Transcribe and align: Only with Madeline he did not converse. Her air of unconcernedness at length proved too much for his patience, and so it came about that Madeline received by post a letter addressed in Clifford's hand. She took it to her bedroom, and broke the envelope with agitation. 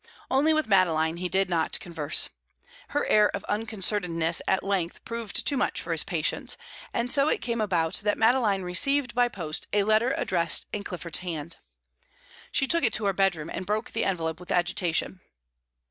Only 0.31 0.51
with 0.51 0.65
Madeline 0.67 1.17
he 1.17 1.29
did 1.29 1.47
not 1.47 1.79
converse. 1.79 2.29
Her 2.87 3.05
air 3.05 3.29
of 3.35 3.43
unconcernedness 3.47 4.41
at 4.47 4.63
length 4.63 5.05
proved 5.05 5.45
too 5.45 5.55
much 5.57 5.79
for 5.79 5.91
his 5.91 6.03
patience, 6.03 6.57
and 6.91 7.11
so 7.11 7.27
it 7.27 7.39
came 7.39 7.61
about 7.61 7.93
that 8.03 8.17
Madeline 8.17 8.63
received 8.63 9.13
by 9.13 9.27
post 9.27 9.67
a 9.73 9.83
letter 9.83 10.15
addressed 10.17 10.65
in 10.73 10.83
Clifford's 10.83 11.19
hand. 11.19 11.57
She 12.51 12.65
took 12.65 12.83
it 12.83 12.93
to 12.93 13.05
her 13.05 13.13
bedroom, 13.13 13.51
and 13.53 13.63
broke 13.67 13.91
the 13.91 14.03
envelope 14.05 14.39
with 14.39 14.51
agitation. 14.51 15.19